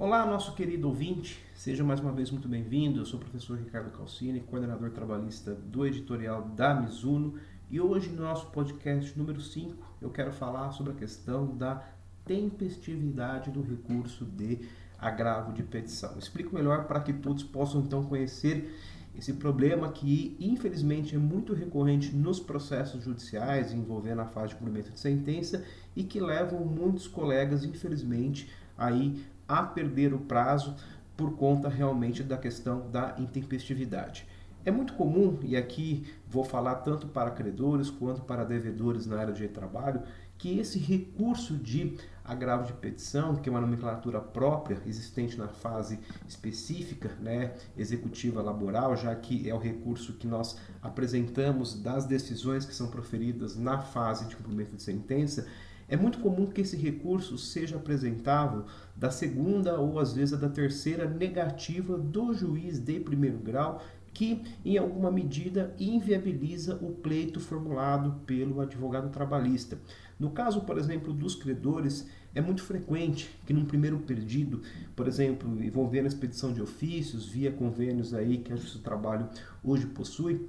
[0.00, 2.98] Olá, nosso querido ouvinte, seja mais uma vez muito bem-vindo.
[2.98, 7.34] Eu sou o professor Ricardo Calcini, coordenador trabalhista do editorial da Mizuno,
[7.70, 11.86] e hoje no nosso podcast número 5 eu quero falar sobre a questão da
[12.24, 14.60] tempestividade do recurso de
[14.98, 16.18] agravo de petição.
[16.18, 18.74] Explico melhor para que todos possam então conhecer
[19.14, 24.92] esse problema que infelizmente é muito recorrente nos processos judiciais envolvendo a fase de cumprimento
[24.92, 25.62] de sentença
[25.94, 30.76] e que levam muitos colegas infelizmente aí a perder o prazo
[31.16, 34.24] por conta realmente da questão da intempestividade.
[34.64, 39.34] É muito comum, e aqui vou falar tanto para credores quanto para devedores na área
[39.34, 40.02] de trabalho,
[40.38, 45.98] que esse recurso de agravo de petição, que é uma nomenclatura própria, existente na fase
[46.28, 52.74] específica, né, executiva laboral, já que é o recurso que nós apresentamos das decisões que
[52.74, 55.46] são proferidas na fase de cumprimento de sentença,
[55.90, 58.64] é muito comum que esse recurso seja apresentável
[58.96, 63.82] da segunda ou às vezes da terceira negativa do juiz de primeiro grau
[64.12, 69.78] que, em alguma medida, inviabiliza o pleito formulado pelo advogado trabalhista.
[70.18, 74.62] No caso, por exemplo, dos credores, é muito frequente que num primeiro pedido,
[74.94, 79.28] por exemplo, envolvendo a expedição de ofícios, via convênios aí que a Justiça do Trabalho
[79.62, 80.48] hoje possui,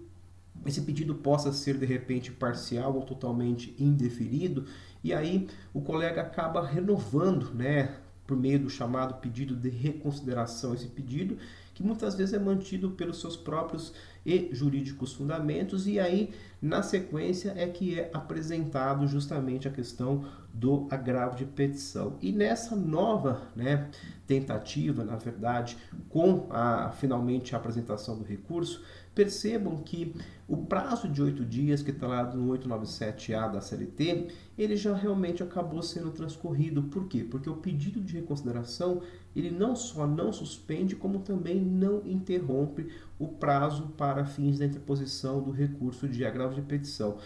[0.66, 4.66] esse pedido possa ser de repente parcial ou totalmente indeferido,
[5.04, 10.88] e aí o colega acaba renovando, né, por meio do chamado pedido de reconsideração, esse
[10.88, 11.38] pedido
[11.74, 13.94] que muitas vezes é mantido pelos seus próprios
[14.26, 16.32] e jurídicos fundamentos, e aí
[16.62, 22.18] na sequência é que é apresentado justamente a questão do agravo de petição.
[22.22, 23.90] E nessa nova né,
[24.28, 25.76] tentativa, na verdade,
[26.08, 28.84] com a finalmente a apresentação do recurso,
[29.16, 30.14] percebam que
[30.48, 35.42] o prazo de oito dias que está lá no 897A da CLT, ele já realmente
[35.42, 36.84] acabou sendo transcorrido.
[36.84, 37.24] Por quê?
[37.24, 39.02] Porque o pedido de reconsideração,
[39.36, 45.42] ele não só não suspende, como também não interrompe o prazo para fins da interposição
[45.42, 47.18] do recurso de agravo de petição.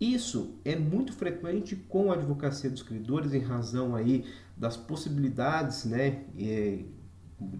[0.00, 4.24] Isso é muito frequente com a advocacia dos credores em razão aí
[4.56, 6.24] das possibilidades, né,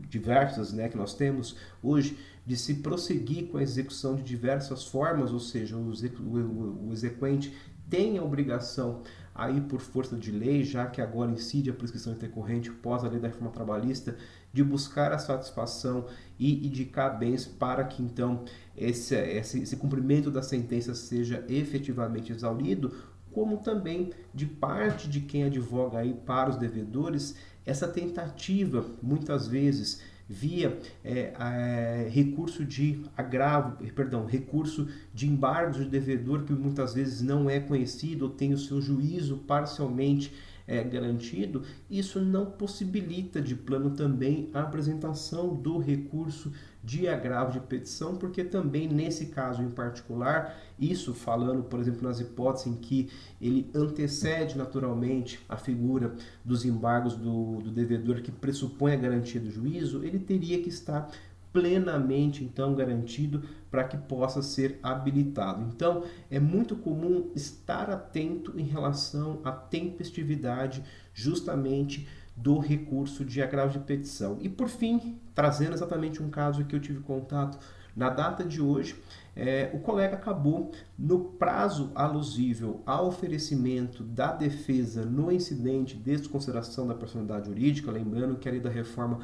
[0.09, 5.33] diversas, né, que nós temos hoje de se prosseguir com a execução de diversas formas,
[5.33, 7.55] ou seja, o, o, o exequente
[7.89, 9.03] tem a obrigação
[9.35, 13.21] aí por força de lei, já que agora incide a prescrição intercorrente pós a lei
[13.21, 14.17] da reforma trabalhista,
[14.53, 16.07] de buscar a satisfação
[16.39, 18.45] e indicar bens para que então
[18.77, 22.93] esse, esse, esse cumprimento da sentença seja efetivamente exaurido,
[23.33, 30.01] como também de parte de quem advoga aí para os devedores, essa tentativa, muitas vezes,
[30.29, 37.21] via é, é, recurso de agravo, perdão, recurso de embargos de devedor que muitas vezes
[37.21, 40.33] não é conhecido ou tem o seu juízo parcialmente
[40.67, 47.61] é, garantido, isso não possibilita de plano também a apresentação do recurso de agravo de
[47.61, 53.09] petição, porque também nesse caso em particular, isso falando, por exemplo, nas hipóteses em que
[53.41, 59.51] ele antecede naturalmente a figura dos embargos do, do devedor que pressupõe a garantia do
[59.51, 61.09] juízo, ele teria que estar
[61.53, 65.63] plenamente então garantido para que possa ser habilitado.
[65.75, 70.83] Então, é muito comum estar atento em relação à tempestividade
[71.15, 74.39] justamente do recurso de agravo de petição.
[74.41, 77.59] E por fim, trazendo exatamente um caso que eu tive contato
[77.95, 78.97] na data de hoje,
[79.37, 86.87] é, o colega acabou, no prazo alusível ao oferecimento da defesa no incidente de desconsideração
[86.87, 89.21] da personalidade jurídica, lembrando que a lei da reforma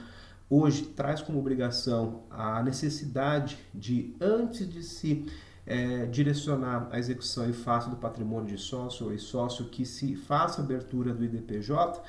[0.48, 5.26] hoje traz como obrigação a necessidade de, antes de se
[5.66, 10.62] é, direcionar a execução em face do patrimônio de sócio ou sócio que se faça
[10.62, 12.00] abertura do IDPJ,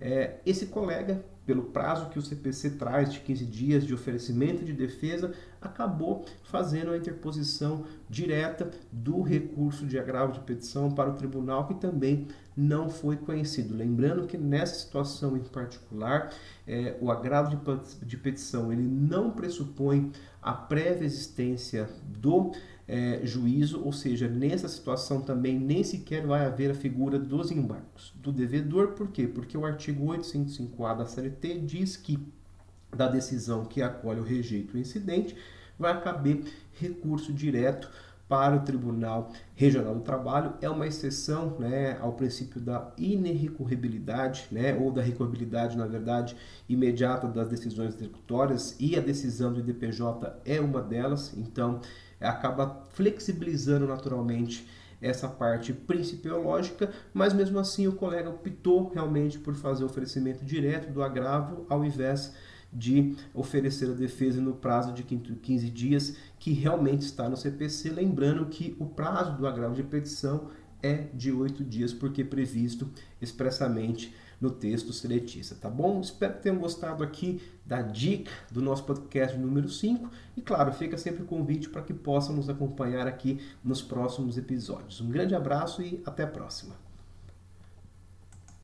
[0.00, 4.72] é, esse colega, pelo prazo que o CPC traz de 15 dias de oferecimento de
[4.72, 5.32] defesa,
[5.66, 11.74] acabou fazendo a interposição direta do recurso de agravo de petição para o tribunal, que
[11.74, 13.76] também não foi conhecido.
[13.76, 16.32] Lembrando que nessa situação em particular,
[16.66, 22.52] é, o agravo de, de petição ele não pressupõe a prévia existência do
[22.88, 28.14] é, juízo, ou seja, nessa situação também nem sequer vai haver a figura dos embargos
[28.14, 29.26] do devedor, por quê?
[29.26, 32.18] Porque o artigo 805A da CLT diz que
[32.94, 35.36] da decisão que acolhe o incidente,
[35.78, 37.90] vai caber recurso direto
[38.28, 40.54] para o Tribunal Regional do Trabalho.
[40.60, 46.36] É uma exceção né, ao princípio da inerrecorribilidade, né, ou da recorribilidade, na verdade,
[46.68, 51.80] imediata das decisões executórias, e a decisão do IDPJ é uma delas, então
[52.20, 54.66] acaba flexibilizando naturalmente
[55.00, 60.90] essa parte principiológica, mas mesmo assim o colega optou realmente por fazer o oferecimento direto
[60.90, 62.55] do agravo ao invés de
[63.34, 67.90] oferecer a defesa no prazo de 15 dias, que realmente está no CPC.
[67.90, 70.48] Lembrando que o prazo do agravo de petição
[70.82, 72.88] é de oito dias, porque é previsto
[73.20, 76.00] expressamente no texto seletista, tá bom?
[76.00, 80.98] Espero que tenham gostado aqui da dica do nosso podcast número 5 e claro, fica
[80.98, 85.00] sempre o convite para que possam nos acompanhar aqui nos próximos episódios.
[85.00, 86.85] Um grande abraço e até a próxima.